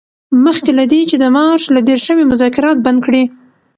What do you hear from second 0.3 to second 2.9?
مخکې له دې چې د مارچ له دیرشمې مذاکرات